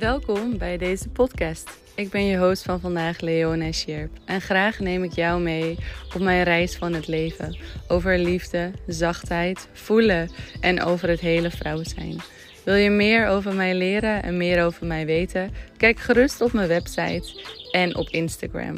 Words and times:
Welkom 0.00 0.58
bij 0.58 0.78
deze 0.78 1.08
podcast. 1.08 1.78
Ik 1.94 2.10
ben 2.10 2.24
je 2.24 2.38
host 2.38 2.62
van 2.62 2.80
vandaag, 2.80 3.20
Leona 3.20 3.72
Sjerp. 3.72 4.10
En 4.24 4.40
graag 4.40 4.78
neem 4.78 5.04
ik 5.04 5.12
jou 5.12 5.40
mee 5.40 5.78
op 6.14 6.20
mijn 6.20 6.42
reis 6.42 6.76
van 6.76 6.92
het 6.92 7.06
leven. 7.06 7.56
Over 7.88 8.18
liefde, 8.18 8.70
zachtheid, 8.86 9.68
voelen 9.72 10.30
en 10.60 10.82
over 10.82 11.08
het 11.08 11.20
hele 11.20 11.50
vrouw 11.50 11.82
zijn. 11.82 12.16
Wil 12.64 12.74
je 12.74 12.90
meer 12.90 13.26
over 13.26 13.54
mij 13.54 13.74
leren 13.74 14.22
en 14.22 14.36
meer 14.36 14.64
over 14.64 14.86
mij 14.86 15.06
weten? 15.06 15.50
Kijk 15.76 15.98
gerust 15.98 16.40
op 16.40 16.52
mijn 16.52 16.68
website 16.68 17.42
en 17.70 17.96
op 17.96 18.08
Instagram. 18.08 18.76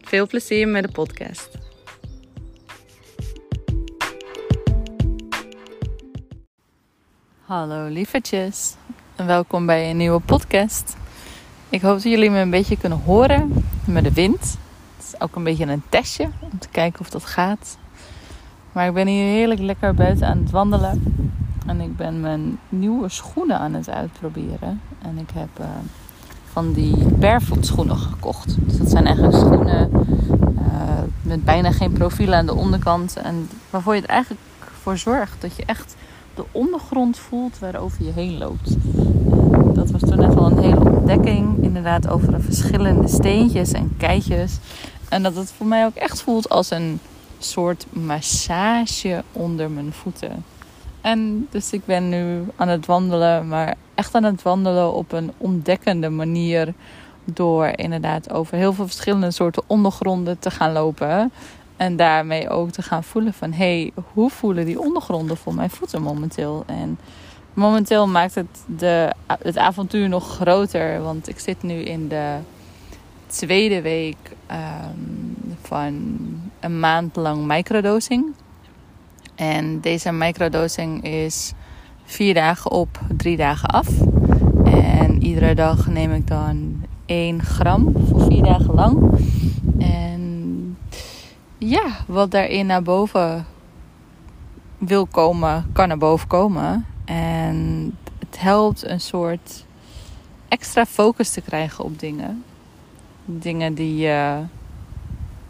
Veel 0.00 0.26
plezier 0.26 0.68
met 0.68 0.82
de 0.82 0.92
podcast. 0.92 1.48
Hallo 7.40 7.86
lievertjes 7.86 8.76
en 9.18 9.26
welkom 9.26 9.66
bij 9.66 9.90
een 9.90 9.96
nieuwe 9.96 10.20
podcast. 10.20 10.96
Ik 11.68 11.80
hoop 11.80 11.92
dat 11.92 12.02
jullie 12.02 12.30
me 12.30 12.38
een 12.38 12.50
beetje 12.50 12.76
kunnen 12.76 13.00
horen 13.04 13.64
met 13.84 14.04
de 14.04 14.12
wind. 14.12 14.40
Het 14.96 15.06
is 15.12 15.20
ook 15.20 15.36
een 15.36 15.44
beetje 15.44 15.66
een 15.66 15.82
testje 15.88 16.28
om 16.38 16.58
te 16.58 16.68
kijken 16.68 17.00
of 17.00 17.10
dat 17.10 17.24
gaat. 17.24 17.78
Maar 18.72 18.86
ik 18.86 18.94
ben 18.94 19.06
hier 19.06 19.24
heerlijk 19.24 19.60
lekker 19.60 19.94
buiten 19.94 20.26
aan 20.26 20.38
het 20.38 20.50
wandelen. 20.50 21.02
En 21.66 21.80
ik 21.80 21.96
ben 21.96 22.20
mijn 22.20 22.58
nieuwe 22.68 23.08
schoenen 23.08 23.58
aan 23.58 23.74
het 23.74 23.90
uitproberen. 23.90 24.80
En 25.02 25.18
ik 25.18 25.30
heb 25.34 25.48
uh, 25.60 25.66
van 26.52 26.72
die 26.72 27.04
barefoot 27.04 27.66
schoenen 27.66 27.96
gekocht. 27.96 28.56
Dus 28.58 28.78
dat 28.78 28.90
zijn 28.90 29.06
eigenlijk 29.06 29.36
schoenen 29.36 29.90
uh, 30.58 31.02
met 31.22 31.44
bijna 31.44 31.72
geen 31.72 31.92
profiel 31.92 32.34
aan 32.34 32.46
de 32.46 32.54
onderkant. 32.54 33.16
En 33.16 33.48
waarvoor 33.70 33.94
je 33.94 34.02
er 34.02 34.08
eigenlijk 34.08 34.42
voor 34.82 34.98
zorgt 34.98 35.40
dat 35.40 35.56
je 35.56 35.64
echt 35.66 35.96
de 36.38 36.44
ondergrond 36.52 37.18
voelt 37.18 37.58
waarover 37.58 38.04
je 38.04 38.12
heen 38.12 38.38
loopt. 38.38 38.76
Dat 39.74 39.90
was 39.90 40.00
toen 40.00 40.18
net 40.18 40.34
wel 40.34 40.46
een 40.46 40.58
hele 40.58 40.90
ontdekking. 40.90 41.62
Inderdaad, 41.62 42.08
over 42.08 42.30
de 42.30 42.40
verschillende 42.40 43.08
steentjes 43.08 43.72
en 43.72 43.94
keitjes. 43.96 44.58
En 45.08 45.22
dat 45.22 45.36
het 45.36 45.52
voor 45.52 45.66
mij 45.66 45.84
ook 45.84 45.94
echt 45.94 46.22
voelt 46.22 46.48
als 46.48 46.70
een 46.70 47.00
soort 47.38 47.86
massage 47.90 49.22
onder 49.32 49.70
mijn 49.70 49.92
voeten. 49.92 50.44
En 51.00 51.46
dus 51.50 51.72
ik 51.72 51.84
ben 51.84 52.08
nu 52.08 52.44
aan 52.56 52.68
het 52.68 52.86
wandelen, 52.86 53.48
maar 53.48 53.74
echt 53.94 54.14
aan 54.14 54.24
het 54.24 54.42
wandelen 54.42 54.92
op 54.92 55.12
een 55.12 55.32
ontdekkende 55.38 56.08
manier. 56.08 56.74
Door 57.24 57.66
inderdaad 57.66 58.32
over 58.32 58.56
heel 58.56 58.72
veel 58.72 58.86
verschillende 58.86 59.30
soorten 59.30 59.62
ondergronden 59.66 60.38
te 60.38 60.50
gaan 60.50 60.72
lopen. 60.72 61.32
En 61.78 61.96
daarmee 61.96 62.48
ook 62.48 62.70
te 62.70 62.82
gaan 62.82 63.04
voelen 63.04 63.32
van... 63.32 63.52
hé, 63.52 63.82
hey, 63.82 63.92
hoe 64.12 64.30
voelen 64.30 64.64
die 64.64 64.80
ondergronden 64.80 65.36
voor 65.36 65.54
mijn 65.54 65.70
voeten 65.70 66.02
momenteel? 66.02 66.62
En 66.66 66.98
momenteel 67.54 68.08
maakt 68.08 68.34
het 68.34 68.64
de, 68.66 69.12
het 69.42 69.58
avontuur 69.58 70.08
nog 70.08 70.28
groter. 70.28 71.02
Want 71.02 71.28
ik 71.28 71.38
zit 71.38 71.62
nu 71.62 71.74
in 71.74 72.08
de 72.08 72.36
tweede 73.26 73.80
week 73.80 74.16
um, 74.50 75.36
van 75.62 76.16
een 76.60 76.80
maand 76.80 77.16
lang 77.16 77.46
microdosing. 77.46 78.24
En 79.34 79.80
deze 79.80 80.12
microdosing 80.12 81.04
is 81.04 81.52
vier 82.04 82.34
dagen 82.34 82.70
op, 82.70 83.00
drie 83.16 83.36
dagen 83.36 83.68
af. 83.68 83.88
En 84.64 85.22
iedere 85.22 85.54
dag 85.54 85.86
neem 85.86 86.12
ik 86.12 86.26
dan 86.26 86.84
1 87.06 87.42
gram 87.42 87.92
voor 88.08 88.24
vier 88.24 88.42
dagen 88.42 88.74
lang. 88.74 89.10
En 89.78 90.17
ja, 91.68 91.90
wat 92.06 92.30
daarin 92.30 92.66
naar 92.66 92.82
boven 92.82 93.46
wil 94.78 95.06
komen, 95.06 95.70
kan 95.72 95.88
naar 95.88 95.98
boven 95.98 96.28
komen. 96.28 96.86
En 97.04 97.96
het 98.18 98.40
helpt 98.40 98.86
een 98.86 99.00
soort 99.00 99.64
extra 100.48 100.86
focus 100.86 101.30
te 101.30 101.40
krijgen 101.40 101.84
op 101.84 101.98
dingen. 101.98 102.44
Dingen 103.24 103.74
die 103.74 103.96
je 103.96 104.42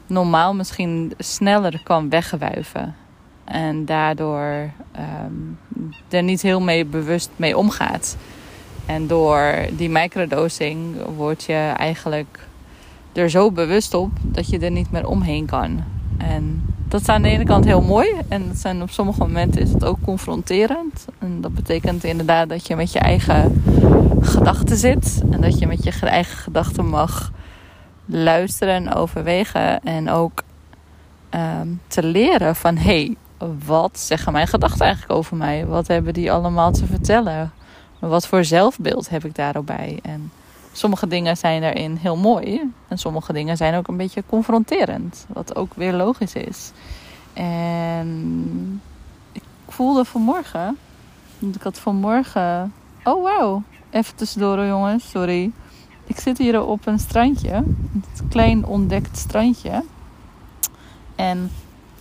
normaal 0.06 0.54
misschien 0.54 1.12
sneller 1.18 1.80
kan 1.84 2.08
wegwuiven. 2.08 2.96
En 3.44 3.84
daardoor 3.84 4.70
um, 5.24 5.58
er 6.08 6.22
niet 6.22 6.42
heel 6.42 6.60
mee 6.60 6.84
bewust 6.84 7.30
mee 7.36 7.56
omgaat. 7.56 8.16
En 8.86 9.06
door 9.06 9.54
die 9.72 9.90
microdosing 9.90 10.96
word 11.16 11.44
je 11.44 11.72
eigenlijk 11.76 12.48
er 13.12 13.30
zo 13.30 13.50
bewust 13.50 13.94
op 13.94 14.10
dat 14.22 14.48
je 14.48 14.58
er 14.58 14.70
niet 14.70 14.90
meer 14.90 15.06
omheen 15.06 15.46
kan. 15.46 15.84
En 16.18 16.64
dat 16.88 17.00
is 17.00 17.08
aan 17.08 17.22
de 17.22 17.28
ene 17.28 17.44
kant 17.44 17.64
heel 17.64 17.80
mooi. 17.80 18.08
En 18.28 18.50
zijn 18.54 18.82
op 18.82 18.90
sommige 18.90 19.20
momenten 19.20 19.60
is 19.60 19.72
het 19.72 19.84
ook 19.84 19.98
confronterend. 20.02 21.06
En 21.18 21.40
dat 21.40 21.54
betekent 21.54 22.04
inderdaad 22.04 22.48
dat 22.48 22.66
je 22.66 22.76
met 22.76 22.92
je 22.92 22.98
eigen 22.98 23.62
gedachten 24.20 24.76
zit. 24.76 25.22
En 25.30 25.40
dat 25.40 25.58
je 25.58 25.66
met 25.66 25.84
je 25.84 25.92
eigen 26.00 26.36
gedachten 26.36 26.88
mag 26.88 27.32
luisteren 28.06 28.74
en 28.74 28.94
overwegen. 28.94 29.84
En 29.84 30.10
ook 30.10 30.42
um, 31.34 31.80
te 31.86 32.02
leren 32.02 32.56
van 32.56 32.76
hé, 32.76 32.82
hey, 32.82 33.16
wat 33.66 33.98
zeggen 33.98 34.32
mijn 34.32 34.46
gedachten 34.46 34.86
eigenlijk 34.86 35.12
over 35.18 35.36
mij? 35.36 35.66
Wat 35.66 35.86
hebben 35.86 36.14
die 36.14 36.32
allemaal 36.32 36.72
te 36.72 36.86
vertellen? 36.86 37.52
Wat 37.98 38.26
voor 38.26 38.44
zelfbeeld 38.44 39.08
heb 39.08 39.24
ik 39.24 39.34
daarop 39.34 39.66
bij? 39.66 39.98
En 40.02 40.32
sommige 40.78 41.06
dingen 41.06 41.36
zijn 41.36 41.60
daarin 41.60 41.96
heel 41.96 42.16
mooi. 42.16 42.72
En 42.88 42.98
sommige 42.98 43.32
dingen 43.32 43.56
zijn 43.56 43.74
ook 43.74 43.88
een 43.88 43.96
beetje 43.96 44.22
confronterend. 44.26 45.26
Wat 45.28 45.56
ook 45.56 45.74
weer 45.74 45.92
logisch 45.92 46.34
is. 46.34 46.72
En 47.32 48.82
ik 49.32 49.42
voelde 49.68 50.04
vanmorgen. 50.04 50.78
Want 51.38 51.54
ik 51.54 51.62
had 51.62 51.78
vanmorgen. 51.78 52.72
Oh 53.04 53.22
wauw. 53.22 53.62
Even 53.90 54.14
tussendoor 54.14 54.64
jongens, 54.64 55.10
sorry. 55.10 55.50
Ik 56.04 56.20
zit 56.20 56.38
hier 56.38 56.62
op 56.62 56.86
een 56.86 56.98
strandje. 56.98 57.52
Een 57.52 58.28
klein 58.28 58.66
ontdekt 58.66 59.18
strandje. 59.18 59.84
En 61.14 61.50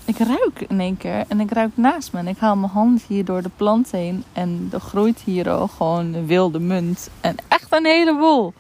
ik 0.08 0.18
ruik 0.18 0.66
in 0.68 0.80
één 0.80 0.98
keer 0.98 1.26
en 1.28 1.40
ik 1.40 1.52
ruik 1.52 1.72
naast 1.74 2.14
me. 2.14 2.20
En 2.20 2.28
ik 2.28 2.38
haal 2.38 2.56
mijn 2.56 2.72
hand 2.72 3.04
hier 3.08 3.26
door 3.26 3.42
de 3.42 3.50
plant 3.56 3.92
heen. 3.92 4.24
En 4.34 4.70
er 4.72 4.80
groeit 4.80 5.20
hier 5.20 5.50
al 5.50 5.68
gewoon 5.68 6.26
wilde 6.26 6.60
munt. 6.60 7.10
En 7.22 7.36
echt 7.48 7.68
een 7.70 7.86
heleboel. 7.86 8.54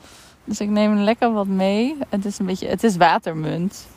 Dus 0.43 0.59
ik 0.59 0.69
neem 0.69 0.95
lekker 0.95 1.33
wat 1.33 1.47
mee. 1.47 1.95
Het 2.09 2.25
is 2.25 2.39
een 2.39 2.45
beetje, 2.45 2.67
het 2.67 2.83
is 2.83 2.97
watermunt. 2.97 3.87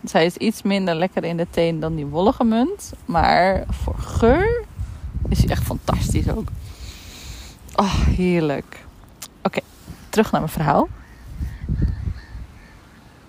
Dus 0.00 0.12
hij 0.12 0.24
is 0.24 0.36
iets 0.36 0.62
minder 0.62 0.94
lekker 0.94 1.24
in 1.24 1.36
de 1.36 1.46
teen 1.50 1.80
dan 1.80 1.94
die 1.94 2.06
wollige 2.06 2.44
munt. 2.44 2.92
Maar 3.04 3.64
voor 3.70 3.98
geur 3.98 4.64
is 5.28 5.38
hij 5.38 5.48
echt 5.48 5.62
fantastisch 5.62 6.30
ook. 6.30 6.48
Oh, 7.76 7.94
heerlijk. 7.94 8.84
Oké, 9.42 9.60
terug 10.08 10.30
naar 10.30 10.40
mijn 10.40 10.52
verhaal. 10.52 10.88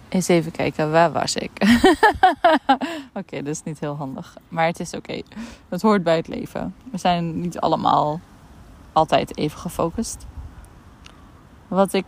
Eens 0.10 0.28
even 0.28 0.52
kijken, 0.52 0.92
waar 0.92 1.12
was 1.12 1.36
ik? 1.36 1.52
oké, 3.20 3.38
dat 3.38 3.48
is 3.48 3.64
niet 3.64 3.80
heel 3.80 3.96
handig. 3.96 4.38
Maar 4.48 4.66
het 4.66 4.80
is 4.80 4.94
oké. 4.94 5.22
Het 5.70 5.82
hoort 5.82 6.04
bij 6.04 6.16
het 6.16 6.28
leven. 6.28 6.76
We 6.92 6.98
zijn 6.98 7.42
niet 7.42 7.60
allemaal 7.60 8.20
altijd 8.94 9.38
even 9.38 9.60
gefocust. 9.60 10.26
Wat 11.68 11.94
ik, 11.94 12.06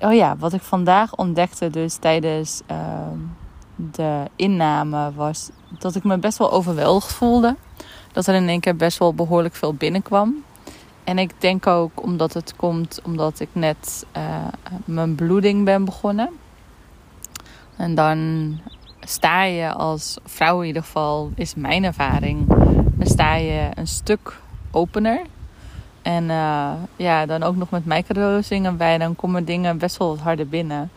oh 0.00 0.14
ja, 0.14 0.36
wat 0.36 0.52
ik 0.52 0.62
vandaag 0.62 1.14
ontdekte 1.14 1.70
dus 1.70 1.96
tijdens 1.96 2.60
uh, 2.70 2.76
de 3.74 4.24
inname 4.36 5.12
was 5.12 5.50
dat 5.78 5.94
ik 5.94 6.04
me 6.04 6.18
best 6.18 6.38
wel 6.38 6.52
overweldigd 6.52 7.12
voelde. 7.12 7.56
Dat 8.12 8.26
er 8.26 8.34
in 8.34 8.48
één 8.48 8.60
keer 8.60 8.76
best 8.76 8.98
wel 8.98 9.14
behoorlijk 9.14 9.54
veel 9.54 9.74
binnenkwam. 9.74 10.44
En 11.04 11.18
ik 11.18 11.40
denk 11.40 11.66
ook 11.66 12.02
omdat 12.02 12.32
het 12.32 12.56
komt 12.56 13.00
omdat 13.04 13.40
ik 13.40 13.48
net 13.52 14.06
uh, 14.16 14.46
mijn 14.84 15.14
bloeding 15.14 15.64
ben 15.64 15.84
begonnen. 15.84 16.30
En 17.76 17.94
dan 17.94 18.18
sta 19.00 19.42
je 19.42 19.72
als 19.72 20.18
vrouw 20.24 20.60
in 20.60 20.66
ieder 20.66 20.82
geval, 20.82 21.30
is 21.34 21.54
mijn 21.54 21.84
ervaring, 21.84 22.48
dan 22.94 23.06
sta 23.06 23.34
je 23.34 23.68
een 23.74 23.86
stuk 23.86 24.40
opener. 24.70 25.20
En 26.02 26.24
uh, 26.24 26.72
ja, 26.96 27.26
dan 27.26 27.42
ook 27.42 27.56
nog 27.56 27.70
met 27.70 27.84
microdosing 27.84 28.66
erbij, 28.66 28.98
dan 28.98 29.16
komen 29.16 29.44
dingen 29.44 29.78
best 29.78 29.96
wel 29.96 30.08
wat 30.08 30.20
harder 30.20 30.48
binnen. 30.48 30.90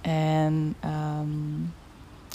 En 0.00 0.74
um, 0.84 1.72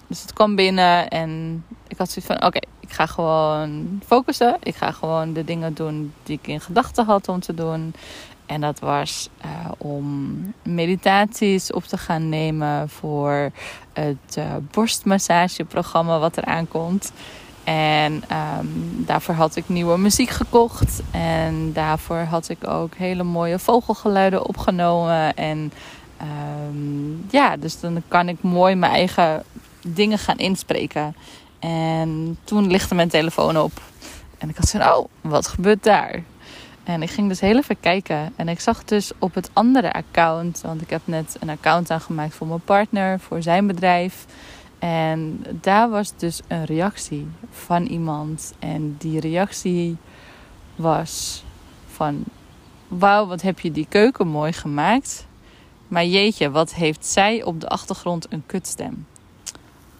dus 0.08 0.22
het 0.22 0.34
kwam 0.34 0.56
binnen 0.56 1.08
en 1.08 1.64
ik 1.88 1.98
had 1.98 2.10
zoiets 2.12 2.34
van: 2.34 2.48
oké, 2.48 2.60
ik 2.90 2.96
ga 2.96 3.06
gewoon 3.06 4.02
focussen. 4.06 4.58
Ik 4.64 4.76
ga 4.76 4.92
gewoon 4.92 5.34
de 5.34 5.44
dingen 5.44 5.74
doen 5.74 6.14
die 6.24 6.40
ik 6.42 6.48
in 6.48 6.62
gedachten 6.62 7.06
had 7.06 7.28
om 7.28 7.40
te 7.40 7.54
doen. 7.54 7.94
En 8.46 8.62
dat 8.62 8.80
was 8.80 9.30
uh, 9.46 9.72
om 9.78 10.54
meditaties 10.64 11.72
op 11.72 11.84
te 11.84 11.98
gaan 11.98 12.30
nemen 12.30 12.90
voor 12.90 13.52
het 13.94 14.38
uh, 14.38 14.46
borstmassageprogramma 14.72 16.20
wat 16.20 16.38
er 16.38 16.46
aankomt. 16.46 17.12
En 17.64 18.14
um, 18.14 19.04
daarvoor 19.06 19.36
had 19.36 19.56
ik 19.56 19.70
nieuwe 19.70 19.98
muziek 19.98 20.30
gekocht. 20.30 21.02
En 21.12 21.74
daarvoor 21.74 22.18
had 22.18 22.50
ik 22.50 22.68
ook 22.68 22.96
hele 22.96 23.24
mooie 23.24 23.60
vogelgeluiden 23.60 24.48
opgenomen. 24.48 25.36
En 25.36 25.72
um, 26.22 27.26
ja, 27.30 27.58
dus 27.58 27.80
dan 27.80 28.04
kan 28.08 28.30
ik 28.30 28.42
mooi 28.42 28.76
mijn 28.76 28.92
eigen 28.92 29.44
dingen 29.82 30.18
gaan 30.18 30.38
inspreken. 30.38 31.16
En 31.60 32.38
toen 32.44 32.68
lichtte 32.68 32.96
mijn 32.96 33.10
telefoon 33.10 33.58
op. 33.58 33.72
En 34.38 34.50
ik 34.50 34.56
had 34.56 34.68
zo, 34.68 34.78
oh, 34.78 35.06
wat 35.22 35.48
gebeurt 35.48 35.84
daar? 35.84 36.24
En 36.84 37.02
ik 37.02 37.10
ging 37.10 37.28
dus 37.28 37.40
heel 37.40 37.58
even 37.58 37.80
kijken. 37.80 38.34
En 38.36 38.48
ik 38.50 38.60
zag 38.60 38.84
dus 38.84 39.12
op 39.20 39.34
het 39.34 39.50
andere 39.54 39.94
account, 39.94 40.62
want 40.62 40.82
ik 40.82 40.90
heb 40.90 41.02
net 41.06 41.38
een 41.40 41.50
account 41.50 41.92
aangemaakt 41.92 42.34
voor 42.34 42.48
mijn 42.48 42.64
partner, 42.64 43.20
voor 43.20 43.42
zijn 43.42 43.68
bedrijf. 43.68 44.26
En 44.80 45.46
daar 45.62 45.90
was 45.90 46.14
dus 46.18 46.42
een 46.48 46.66
reactie 46.66 47.28
van 47.52 47.86
iemand. 47.86 48.54
En 48.60 48.96
die 48.98 49.20
reactie 49.20 49.98
was 50.76 51.44
van: 51.92 52.24
Wauw, 52.88 53.28
wat 53.28 53.42
heb 53.42 53.60
je 53.60 53.72
die 53.72 53.86
keuken 53.90 54.28
mooi 54.28 54.54
gemaakt. 54.54 55.28
Maar 55.88 56.06
jeetje, 56.06 56.52
wat 56.52 56.74
heeft 56.74 57.06
zij 57.06 57.44
op 57.44 57.62
de 57.62 57.68
achtergrond 57.68 58.26
een 58.30 58.44
kutstem. 58.46 59.06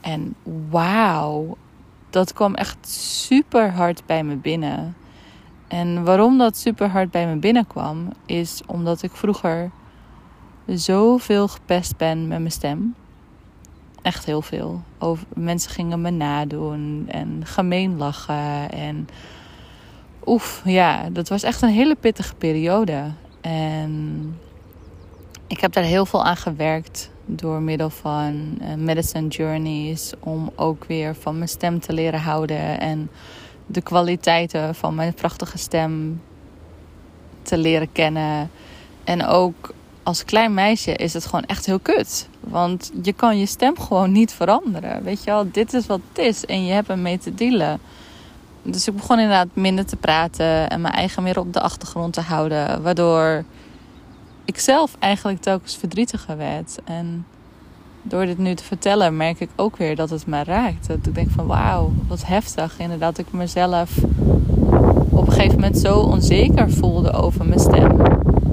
En 0.02 0.36
wauw, 0.70 1.58
dat 2.10 2.34
kwam 2.34 2.56
echt 2.56 2.88
super 2.88 3.72
hard 3.72 4.06
bij 4.06 4.24
me 4.24 4.36
binnen. 4.36 4.96
En 5.68 6.04
waarom 6.04 6.38
dat 6.38 6.58
super 6.58 6.90
hard 6.90 7.12
bij 7.12 7.28
me 7.28 7.36
binnenkwam, 7.36 8.10
is 8.26 8.62
omdat 8.66 9.02
ik 9.02 9.12
vroeger 9.12 9.72
zoveel 10.66 11.48
gepest 11.48 11.98
ben 11.98 12.28
met 12.28 12.40
mijn 12.40 12.52
stem. 12.52 12.96
Echt 14.02 14.26
heel 14.26 14.42
veel. 14.42 14.82
Over, 14.98 15.26
mensen 15.36 15.72
gingen 15.72 16.02
me 16.02 16.10
nadoen 16.10 17.06
en 17.08 17.42
gemeen 17.44 17.98
lachen. 17.98 18.72
En 18.72 19.08
oef, 20.26 20.62
ja, 20.66 21.10
dat 21.10 21.30
was 21.30 21.44
echt 21.44 21.62
een 21.62 21.70
hele 21.70 21.96
pittige 21.96 22.36
periode. 22.36 23.12
En 23.42 24.36
ik 25.48 25.60
heb 25.60 25.74
daar 25.74 25.84
heel 25.84 26.06
veel 26.06 26.26
aan 26.26 26.38
gewerkt 26.38 27.12
door 27.32 27.62
middel 27.62 27.90
van 27.90 28.58
uh, 28.62 28.74
medicine 28.74 29.28
journeys. 29.28 30.14
Om 30.20 30.52
ook 30.56 30.86
weer 30.86 31.16
van 31.16 31.38
mijn 31.38 31.50
stem 31.50 31.80
te 31.80 31.94
leren 31.94 32.20
houden. 32.20 32.80
En 32.80 33.10
de 33.66 33.82
kwaliteiten 33.82 34.76
van 34.76 34.96
mijn 34.96 35.14
prachtige 35.14 35.58
stem 35.58 36.22
te 37.42 37.58
leren 37.58 37.92
kennen. 37.92 38.52
En 39.04 39.26
ook 39.26 39.74
als 40.04 40.26
klein 40.26 40.54
meisje 40.54 40.96
is 40.96 41.14
het 41.14 41.26
gewoon 41.26 41.46
echt 41.46 41.66
heel 41.66 41.80
kut. 41.80 42.28
Want 42.40 42.92
je 43.02 43.14
kan 43.14 43.38
je 43.40 43.46
stem 43.46 43.80
gewoon 43.80 44.12
niet 44.12 44.34
veranderen. 44.34 45.04
Weet 45.04 45.24
je 45.24 45.32
wel, 45.32 45.52
dit 45.52 45.74
is 45.74 45.86
wat 45.86 46.00
het 46.10 46.26
is 46.26 46.46
en 46.46 46.66
je 46.66 46.74
hebt 46.74 46.90
ermee 46.90 47.18
te 47.18 47.34
dealen. 47.34 47.80
Dus 48.64 48.88
ik 48.88 48.96
begon 48.96 49.20
inderdaad 49.20 49.48
minder 49.54 49.86
te 49.86 49.96
praten 49.96 50.70
en 50.70 50.82
mijn 50.82 50.94
eigen 50.94 51.24
meer 51.24 51.40
op 51.40 51.54
de 51.54 51.62
achtergrond 51.62 52.14
te 52.14 52.22
houden. 52.22 52.82
Waardoor 52.82 53.44
ik 54.50 54.60
zelf 54.60 54.96
eigenlijk 55.00 55.42
telkens 55.42 55.78
verdrietiger 55.78 56.38
werd. 56.38 56.80
En 56.84 57.26
door 58.02 58.26
dit 58.26 58.38
nu 58.38 58.54
te 58.56 58.64
vertellen 58.64 59.18
merk 59.18 59.40
ik 59.40 59.50
ook 59.56 59.78
weer 59.78 59.96
dat 59.96 60.10
het 60.10 60.26
me 60.26 60.44
raakt. 60.44 60.88
Dat 60.88 60.98
ik 61.06 61.16
denk 61.16 61.30
van 61.30 61.46
wauw, 61.46 61.92
wat 62.08 62.26
heftig. 62.26 62.80
Inderdaad, 62.80 63.18
ik 63.18 63.32
mezelf 63.32 63.98
op 65.10 65.28
een 65.28 65.34
gegeven 65.34 65.56
moment 65.56 65.78
zo 65.78 66.00
onzeker 66.00 66.72
voelde 66.72 67.12
over 67.12 67.46
mijn 67.46 67.60
stem. 67.60 67.98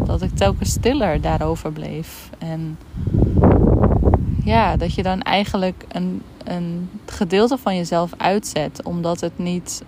Dat 0.04 0.22
ik 0.22 0.36
telkens 0.36 0.70
stiller 0.70 1.20
daarover 1.20 1.72
bleef. 1.72 2.30
En 2.38 2.78
ja, 4.44 4.76
dat 4.76 4.94
je 4.94 5.02
dan 5.02 5.22
eigenlijk 5.22 5.84
een, 5.88 6.22
een 6.44 6.90
gedeelte 7.06 7.58
van 7.58 7.76
jezelf 7.76 8.10
uitzet. 8.16 8.82
Omdat 8.82 9.20
het 9.20 9.38
niet 9.38 9.82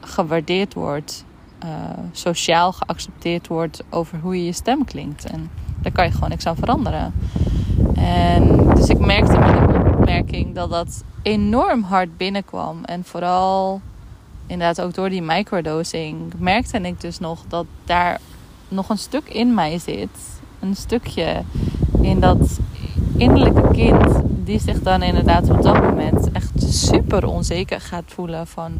gewaardeerd 0.00 0.74
wordt. 0.74 1.24
Uh, 1.64 1.70
sociaal 2.12 2.72
geaccepteerd 2.72 3.46
wordt 3.46 3.82
over 3.90 4.18
hoe 4.18 4.36
je 4.36 4.44
je 4.44 4.52
stem 4.52 4.84
klinkt. 4.84 5.24
En 5.24 5.50
daar 5.82 5.92
kan 5.92 6.04
je 6.04 6.12
gewoon 6.12 6.28
niks 6.28 6.46
aan 6.46 6.56
veranderen. 6.56 7.14
En 7.94 8.68
dus 8.74 8.88
ik 8.88 8.98
merkte 8.98 9.38
met 9.38 9.68
de 9.68 9.90
opmerking 9.96 10.54
dat 10.54 10.70
dat 10.70 11.04
enorm 11.22 11.82
hard 11.82 12.16
binnenkwam. 12.16 12.84
En 12.84 13.04
vooral 13.04 13.80
inderdaad 14.46 14.80
ook 14.80 14.94
door 14.94 15.08
die 15.08 15.22
microdosing 15.22 16.32
merkte 16.38 16.78
ik 16.78 17.00
dus 17.00 17.18
nog 17.18 17.44
dat 17.48 17.66
daar 17.84 18.20
nog 18.68 18.88
een 18.88 18.98
stuk 18.98 19.28
in 19.28 19.54
mij 19.54 19.78
zit. 19.78 20.40
Een 20.60 20.76
stukje 20.76 21.42
in 22.00 22.20
dat 22.20 22.58
innerlijke 23.16 23.68
kind 23.72 24.20
die 24.24 24.60
zich 24.60 24.82
dan 24.82 25.02
inderdaad 25.02 25.50
op 25.50 25.62
dat 25.62 25.82
moment 25.82 26.30
echt 26.32 26.62
super 26.62 27.26
onzeker 27.26 27.80
gaat 27.80 28.04
voelen 28.06 28.46
van 28.46 28.78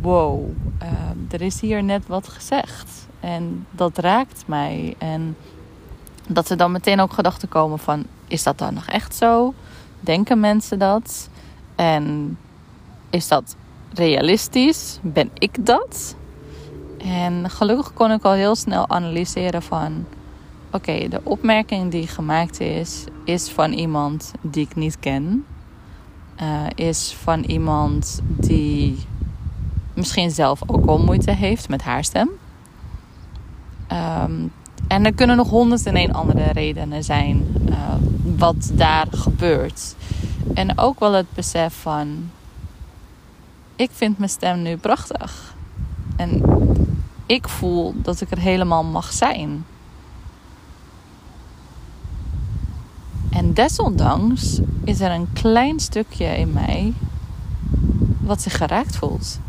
wow, 0.00 0.48
uh, 0.82 0.88
er 1.30 1.42
is 1.42 1.60
hier 1.60 1.82
net 1.82 2.06
wat 2.06 2.28
gezegd. 2.28 3.06
En 3.20 3.66
dat 3.70 3.98
raakt 3.98 4.42
mij. 4.46 4.94
En 4.98 5.36
dat 6.28 6.48
er 6.48 6.56
dan 6.56 6.72
meteen 6.72 7.00
ook 7.00 7.12
gedachten 7.12 7.48
komen 7.48 7.78
van... 7.78 8.04
is 8.26 8.42
dat 8.42 8.58
dan 8.58 8.74
nog 8.74 8.86
echt 8.86 9.14
zo? 9.14 9.54
Denken 10.00 10.40
mensen 10.40 10.78
dat? 10.78 11.28
En 11.74 12.36
is 13.10 13.28
dat 13.28 13.56
realistisch? 13.92 14.98
Ben 15.02 15.30
ik 15.34 15.66
dat? 15.66 16.16
En 16.98 17.50
gelukkig 17.50 17.92
kon 17.92 18.10
ik 18.10 18.22
al 18.22 18.32
heel 18.32 18.54
snel 18.54 18.88
analyseren 18.88 19.62
van... 19.62 20.04
oké, 20.70 21.08
de 21.08 21.20
opmerking 21.22 21.90
die 21.90 22.06
gemaakt 22.06 22.60
is... 22.60 23.04
is 23.24 23.48
van 23.48 23.72
iemand 23.72 24.32
die 24.40 24.64
ik 24.64 24.76
niet 24.76 24.98
ken. 24.98 25.46
Uh, 26.42 26.66
is 26.74 27.16
van 27.22 27.42
iemand 27.42 28.20
die 28.22 28.98
misschien 29.96 30.30
zelf 30.30 30.60
ook 30.66 30.84
wel 30.84 30.98
moeite 30.98 31.30
heeft 31.30 31.68
met 31.68 31.82
haar 31.82 32.04
stem. 32.04 32.30
Um, 33.92 34.52
en 34.88 35.04
er 35.04 35.14
kunnen 35.14 35.36
nog 35.36 35.48
honderd 35.48 35.86
en 35.86 35.96
één 35.96 36.12
andere 36.12 36.52
redenen 36.52 37.04
zijn 37.04 37.46
uh, 37.68 37.94
wat 38.36 38.70
daar 38.72 39.06
gebeurt. 39.10 39.94
En 40.54 40.78
ook 40.78 41.00
wel 41.00 41.12
het 41.12 41.32
besef 41.34 41.74
van: 41.74 42.30
ik 43.76 43.90
vind 43.92 44.18
mijn 44.18 44.30
stem 44.30 44.62
nu 44.62 44.76
prachtig. 44.76 45.54
En 46.16 46.42
ik 47.26 47.48
voel 47.48 47.94
dat 47.96 48.20
ik 48.20 48.30
er 48.30 48.38
helemaal 48.38 48.84
mag 48.84 49.12
zijn. 49.12 49.64
En 53.30 53.54
desondanks 53.54 54.60
is 54.84 55.00
er 55.00 55.10
een 55.10 55.32
klein 55.32 55.80
stukje 55.80 56.24
in 56.24 56.52
mij 56.52 56.92
wat 58.20 58.42
zich 58.42 58.56
geraakt 58.56 58.96
voelt 58.96 59.40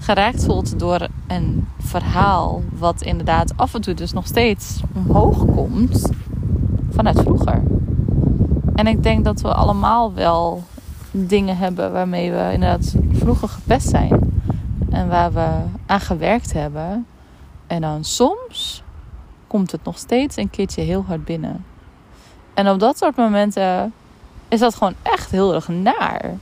geraakt 0.00 0.44
voelt 0.44 0.78
door 0.78 1.08
een 1.26 1.68
verhaal 1.78 2.62
wat 2.78 3.02
inderdaad 3.02 3.56
af 3.56 3.74
en 3.74 3.80
toe 3.80 3.94
dus 3.94 4.12
nog 4.12 4.26
steeds 4.26 4.80
omhoog 4.94 5.44
komt 5.44 6.10
vanuit 6.90 7.20
vroeger. 7.20 7.62
En 8.74 8.86
ik 8.86 9.02
denk 9.02 9.24
dat 9.24 9.40
we 9.40 9.54
allemaal 9.54 10.14
wel 10.14 10.62
dingen 11.10 11.56
hebben 11.56 11.92
waarmee 11.92 12.32
we 12.32 12.50
inderdaad 12.52 12.94
vroeger 13.12 13.48
gepest 13.48 13.88
zijn 13.88 14.42
en 14.90 15.08
waar 15.08 15.32
we 15.32 15.48
aan 15.86 16.00
gewerkt 16.00 16.52
hebben. 16.52 17.06
En 17.66 17.80
dan 17.80 18.04
soms 18.04 18.82
komt 19.46 19.72
het 19.72 19.84
nog 19.84 19.98
steeds 19.98 20.36
een 20.36 20.50
keertje 20.50 20.82
heel 20.82 21.04
hard 21.06 21.24
binnen. 21.24 21.64
En 22.54 22.68
op 22.68 22.78
dat 22.78 22.98
soort 22.98 23.16
momenten 23.16 23.92
is 24.48 24.60
dat 24.60 24.74
gewoon 24.74 24.94
echt 25.02 25.30
heel 25.30 25.54
erg 25.54 25.68
naar. 25.68 26.34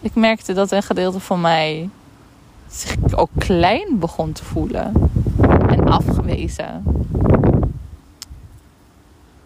Ik 0.00 0.14
merkte 0.14 0.52
dat 0.52 0.70
een 0.70 0.82
gedeelte 0.82 1.20
van 1.20 1.40
mij 1.40 1.88
zich 2.74 3.16
ook 3.16 3.30
klein 3.38 3.98
begon 3.98 4.32
te 4.32 4.44
voelen 4.44 4.92
en 5.68 5.88
afgewezen. 5.88 6.82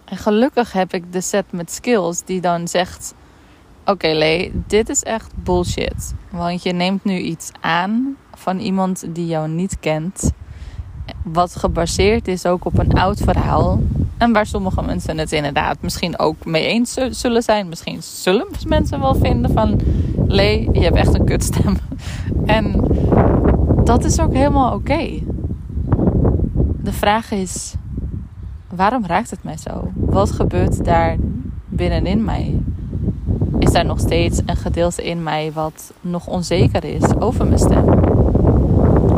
En 0.04 0.16
gelukkig 0.16 0.72
heb 0.72 0.92
ik 0.92 1.12
de 1.12 1.20
set 1.20 1.44
met 1.50 1.72
skills 1.72 2.24
die 2.24 2.40
dan 2.40 2.68
zegt: 2.68 3.14
Oké, 3.80 3.90
okay, 3.90 4.18
Lee, 4.18 4.52
dit 4.66 4.88
is 4.88 5.02
echt 5.02 5.32
bullshit. 5.34 6.14
Want 6.30 6.62
je 6.62 6.72
neemt 6.72 7.04
nu 7.04 7.18
iets 7.18 7.50
aan 7.60 8.16
van 8.34 8.58
iemand 8.58 9.04
die 9.08 9.26
jou 9.26 9.48
niet 9.48 9.80
kent. 9.80 10.30
Wat 11.24 11.56
gebaseerd 11.56 12.28
is 12.28 12.46
ook 12.46 12.64
op 12.64 12.78
een 12.78 12.92
oud 12.92 13.18
verhaal. 13.18 13.80
En 14.18 14.32
waar 14.32 14.46
sommige 14.46 14.82
mensen 14.82 15.18
het 15.18 15.32
inderdaad 15.32 15.76
misschien 15.80 16.18
ook 16.18 16.44
mee 16.44 16.66
eens 16.66 16.96
zullen 17.10 17.42
zijn. 17.42 17.68
Misschien 17.68 18.02
zullen 18.02 18.46
mensen 18.66 19.00
wel 19.00 19.14
vinden 19.14 19.52
van... 19.52 19.80
Lee, 20.26 20.68
je 20.72 20.80
hebt 20.80 20.96
echt 20.96 21.14
een 21.14 21.24
kutstem. 21.24 21.76
En 22.46 22.86
dat 23.88 24.04
is 24.04 24.20
ook 24.20 24.32
helemaal 24.32 24.74
oké. 24.74 25.18
De 26.82 26.92
vraag 26.92 27.30
is: 27.30 27.74
waarom 28.68 29.06
raakt 29.06 29.30
het 29.30 29.42
mij 29.42 29.56
zo? 29.56 29.90
Wat 29.94 30.30
gebeurt 30.30 30.84
daar 30.84 31.16
binnenin 31.66 32.24
mij? 32.24 32.60
Is 33.58 33.72
daar 33.72 33.84
nog 33.84 34.00
steeds 34.00 34.40
een 34.46 34.56
gedeelte 34.56 35.04
in 35.04 35.22
mij 35.22 35.52
wat 35.52 35.92
nog 36.00 36.26
onzeker 36.26 36.84
is 36.84 37.16
over 37.18 37.46
mijn 37.46 37.58
stem? 37.58 37.88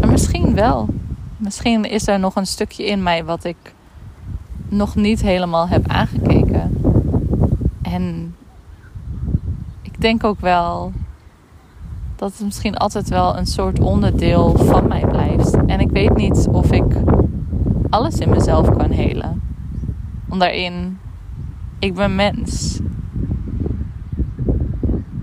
En 0.00 0.10
misschien 0.10 0.54
wel. 0.54 0.88
Misschien 1.36 1.84
is 1.84 2.06
er 2.06 2.18
nog 2.18 2.36
een 2.36 2.46
stukje 2.46 2.86
in 2.86 3.02
mij 3.02 3.24
wat 3.24 3.44
ik 3.44 3.74
nog 4.68 4.94
niet 4.94 5.20
helemaal 5.20 5.68
heb 5.68 5.88
aangekeken. 5.88 6.82
En 7.82 8.34
ik 9.82 10.00
denk 10.00 10.24
ook 10.24 10.40
wel 10.40 10.92
dat 12.20 12.32
het 12.32 12.40
misschien 12.40 12.76
altijd 12.76 13.08
wel 13.08 13.36
een 13.36 13.46
soort 13.46 13.80
onderdeel 13.80 14.56
van 14.56 14.88
mij 14.88 15.06
blijft. 15.06 15.56
En 15.66 15.80
ik 15.80 15.90
weet 15.90 16.16
niet 16.16 16.48
of 16.50 16.72
ik 16.72 16.84
alles 17.90 18.18
in 18.18 18.30
mezelf 18.30 18.76
kan 18.76 18.90
helen. 18.90 19.42
Om 20.28 20.38
daarin, 20.38 20.98
ik 21.78 21.94
ben 21.94 22.14
mens. 22.14 22.80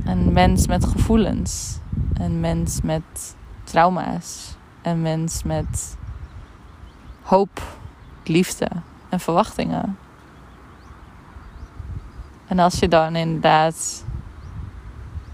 Een 0.03 0.33
mens 0.33 0.67
met 0.67 0.85
gevoelens. 0.85 1.79
Een 2.13 2.39
mens 2.39 2.81
met 2.81 3.35
trauma's. 3.63 4.55
Een 4.81 5.01
mens 5.01 5.43
met 5.43 5.97
hoop, 7.21 7.61
liefde 8.23 8.67
en 9.09 9.19
verwachtingen. 9.19 9.97
En 12.47 12.59
als 12.59 12.79
je 12.79 12.87
dan 12.87 13.15
inderdaad 13.15 14.05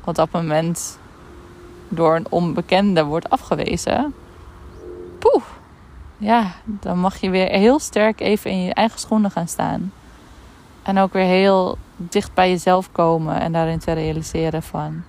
op 0.03 0.15
dat 0.15 0.32
moment 0.32 1.01
door 1.93 2.15
een 2.15 2.27
onbekende 2.29 3.03
wordt 3.03 3.29
afgewezen, 3.29 4.13
poeh, 5.19 5.43
ja, 6.17 6.51
dan 6.63 7.00
mag 7.00 7.17
je 7.17 7.29
weer 7.29 7.47
heel 7.47 7.79
sterk 7.79 8.19
even 8.19 8.51
in 8.51 8.63
je 8.63 8.73
eigen 8.73 9.00
schoenen 9.00 9.31
gaan 9.31 9.47
staan. 9.47 9.91
En 10.83 10.97
ook 10.97 11.13
weer 11.13 11.25
heel 11.25 11.77
dicht 11.97 12.33
bij 12.33 12.50
jezelf 12.50 12.91
komen 12.91 13.39
en 13.39 13.51
daarin 13.51 13.79
te 13.79 13.91
realiseren 13.91 14.63
van, 14.63 15.03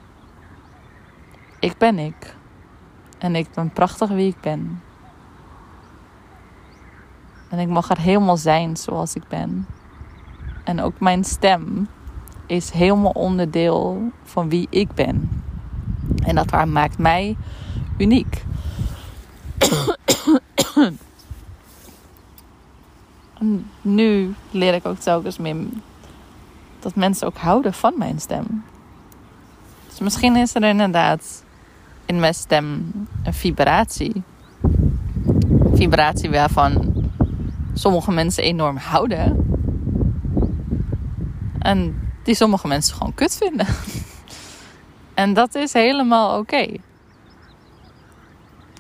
ik 1.61 1.79
ben 1.79 1.99
ik. 1.99 2.37
En 3.19 3.37
ik 3.37 3.49
ben 3.55 3.71
prachtig 3.71 4.09
wie 4.09 4.29
ik 4.29 4.41
ben. 4.41 4.83
En 7.51 7.59
ik 7.59 7.69
mag 7.69 7.91
er 7.91 7.99
helemaal 7.99 8.37
zijn 8.37 8.77
zoals 8.77 9.15
ik 9.15 9.29
ben. 9.29 9.67
En 10.65 10.81
ook 10.81 11.01
mijn 11.01 11.25
stem 11.25 11.89
is 12.47 12.71
helemaal 12.71 13.11
onderdeel 13.11 14.11
van 14.23 14.49
wie 14.49 14.67
ik 14.71 14.93
ben. 14.93 15.44
En 16.25 16.35
dat 16.35 16.67
maakt 16.67 16.99
mij 16.99 17.37
uniek. 17.99 18.45
nu 23.83 24.35
leer 24.51 24.75
ik 24.75 24.87
ook 24.87 24.99
telkens 24.99 25.39
meer 25.39 25.57
dat 26.81 26.95
mensen 26.95 27.27
ook 27.27 27.37
houden 27.37 27.75
van 27.75 27.95
mijn 27.97 28.21
stem. 28.21 28.65
Dus 29.89 29.99
misschien 29.99 30.37
is 30.37 30.55
er 30.55 30.63
inderdaad 30.63 31.45
in 32.07 32.21
mijn 32.21 32.35
stem 32.35 32.93
een 33.23 33.35
vibratie. 33.35 34.23
Een 34.63 35.77
vibratie 35.77 36.31
waarvan 36.31 36.95
sommige 37.75 38.13
mensen 38.13 38.45
enorm 38.45 38.77
houden. 38.77 39.47
En 41.59 41.95
die 42.23 42.35
sommige 42.35 42.69
mensen 42.69 42.95
gewoon 42.95 43.15
kut 43.15 43.37
vinden. 43.37 43.67
En 45.15 45.35
dat 45.35 45.55
is 45.55 45.73
helemaal 45.73 46.39
oké. 46.39 46.67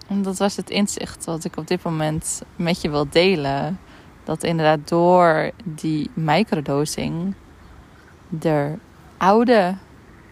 En 0.08 0.22
dat 0.22 0.38
was 0.38 0.56
het 0.56 0.70
inzicht 0.70 1.24
wat 1.24 1.44
ik 1.44 1.56
op 1.56 1.66
dit 1.66 1.82
moment 1.82 2.42
met 2.56 2.80
je 2.80 2.90
wil 2.90 3.08
delen. 3.10 3.78
Dat 4.24 4.42
inderdaad 4.42 4.88
door 4.88 5.50
die 5.64 6.10
microdosing 6.14 7.34
de 8.28 8.74
oude 9.16 9.74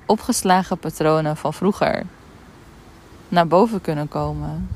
opgeslagen 0.06 0.78
patronen 0.78 1.36
van 1.36 1.54
vroeger 1.54 2.06
naar 3.28 3.46
boven 3.46 3.80
kunnen 3.80 4.08
komen. 4.08 4.68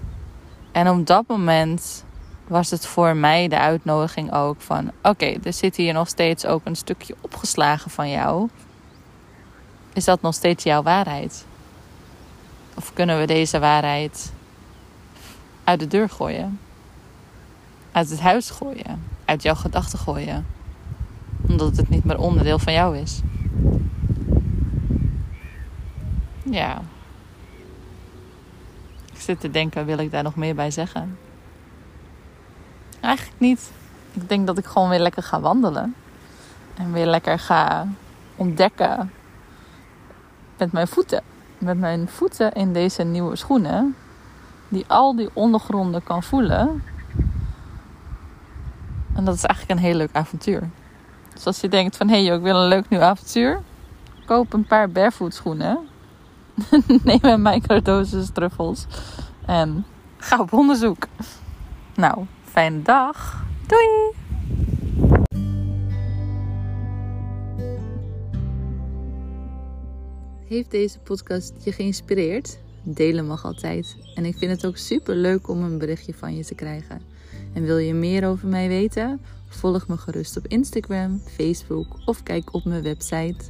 En 0.73 0.89
op 0.89 1.07
dat 1.07 1.25
moment 1.27 2.05
was 2.47 2.71
het 2.71 2.87
voor 2.87 3.17
mij 3.17 3.49
de 3.49 3.59
uitnodiging 3.59 4.33
ook 4.33 4.61
van: 4.61 4.91
oké, 5.03 5.35
er 5.43 5.53
zit 5.53 5.77
hier 5.77 5.93
nog 5.93 6.09
steeds 6.09 6.47
ook 6.47 6.61
een 6.65 6.77
stukje 6.77 7.15
opgeslagen 7.21 7.91
van 7.91 8.11
jou. 8.11 8.49
Is 9.97 10.05
dat 10.05 10.23
nog 10.23 10.35
steeds 10.35 10.65
jouw 10.65 10.83
waarheid? 10.83 11.47
Of 12.75 12.93
kunnen 12.93 13.19
we 13.19 13.27
deze 13.27 13.59
waarheid 13.59 14.33
uit 15.65 15.81
de 15.81 15.87
deur 15.87 16.09
gooien? 16.09 16.61
Uit 17.93 18.11
het 18.11 18.21
huis 18.21 18.51
gooien? 18.51 19.05
Uit 19.25 19.43
jouw 19.43 19.55
gedachten 19.55 19.99
gooien? 19.99 20.47
Omdat 21.49 21.77
het 21.77 21.89
niet 21.89 22.05
meer 22.05 22.19
onderdeel 22.19 22.59
van 22.59 22.73
jou 22.73 22.99
is. 22.99 23.21
Ja. 26.43 26.83
Ik 29.13 29.21
zit 29.21 29.41
te 29.41 29.51
denken, 29.51 29.87
wil 29.87 29.99
ik 29.99 30.11
daar 30.11 30.23
nog 30.23 30.37
meer 30.37 30.55
bij 30.55 30.71
zeggen? 30.71 31.19
Eigenlijk 33.01 33.41
niet. 33.41 33.71
Ik 34.13 34.29
denk 34.29 34.47
dat 34.47 34.59
ik 34.59 34.65
gewoon 34.65 34.89
weer 34.89 35.01
lekker 35.01 35.23
ga 35.23 35.41
wandelen. 35.41 35.95
En 36.75 36.93
weer 36.93 37.07
lekker 37.07 37.39
ga 37.39 37.89
ontdekken 38.35 39.11
met 40.59 40.73
mijn 40.73 40.89
voeten. 40.89 41.23
Met 41.59 41.79
mijn 41.79 42.09
voeten 42.09 42.53
in 42.53 42.73
deze 42.73 43.03
nieuwe 43.03 43.37
schoenen. 43.37 43.97
Die 44.69 44.85
al 44.87 45.17
die 45.17 45.31
ondergronden 45.33 46.03
kan 46.03 46.23
voelen. 46.23 46.83
En 49.15 49.25
dat 49.25 49.35
is 49.35 49.45
eigenlijk 49.45 49.81
een 49.81 49.87
heel 49.87 49.97
leuk 49.97 50.13
avontuur. 50.13 50.69
Dus 51.35 51.47
als 51.47 51.61
je 51.61 51.69
denkt 51.69 51.97
van 51.97 52.09
hé, 52.09 52.25
hey, 52.25 52.37
ik 52.37 52.43
wil 52.43 52.57
een 52.57 52.69
leuk 52.69 52.89
nieuw 52.89 53.01
avontuur. 53.01 53.61
Koop 54.27 54.53
een 54.53 54.67
paar 54.67 54.91
barefoot 54.91 55.35
schoenen. 55.35 55.79
Neem 57.05 57.19
een 57.23 57.43
microdosis 57.43 58.31
truffels. 58.31 58.87
En 59.47 59.85
ga 60.17 60.41
op 60.41 60.53
onderzoek. 60.53 61.07
Nou, 61.95 62.27
fijne 62.45 62.83
dag. 62.83 63.45
Doei! 63.67 64.26
Heeft 70.49 70.71
deze 70.71 70.99
podcast 70.99 71.53
je 71.65 71.73
geïnspireerd? 71.73 72.59
Delen 72.83 73.27
mag 73.27 73.45
altijd. 73.45 73.97
En 74.15 74.25
ik 74.25 74.37
vind 74.37 74.51
het 74.51 74.67
ook 74.67 74.77
super 74.77 75.17
leuk 75.17 75.49
om 75.49 75.63
een 75.63 75.79
berichtje 75.79 76.15
van 76.15 76.37
je 76.37 76.45
te 76.45 76.55
krijgen. 76.55 77.01
En 77.55 77.63
wil 77.63 77.79
je 77.79 77.95
meer 77.95 78.27
over 78.27 78.49
mij 78.49 78.69
weten? 78.69 79.21
Volg 79.49 79.89
me 79.89 79.97
gerust 79.97 80.37
op 80.37 80.47
Instagram, 80.47 81.21
Facebook 81.27 81.87
of 82.05 82.23
kijk 82.23 82.55
op 82.55 82.65
mijn 82.65 82.83
website 82.83 83.45